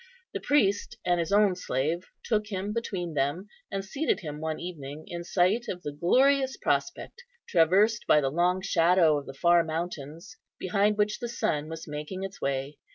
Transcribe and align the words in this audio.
The 0.33 0.39
priest 0.39 0.97
and 1.05 1.19
his 1.19 1.31
own 1.31 1.55
slave 1.55 2.07
took 2.25 2.47
him 2.47 2.73
between 2.73 3.13
them, 3.13 3.45
and 3.71 3.85
seated 3.85 4.21
him 4.21 4.41
one 4.41 4.59
evening 4.59 5.03
in 5.05 5.23
sight 5.23 5.67
of 5.67 5.83
the 5.83 5.91
glorious 5.91 6.57
prospect, 6.57 7.23
traversed 7.47 8.07
by 8.07 8.19
the 8.19 8.31
long 8.31 8.63
shadow 8.63 9.19
of 9.19 9.27
the 9.27 9.35
far 9.35 9.63
mountains, 9.63 10.37
behind 10.57 10.97
which 10.97 11.19
the 11.19 11.29
sun 11.29 11.69
was 11.69 11.87
making 11.87 12.23
its 12.23 12.41
way. 12.41 12.79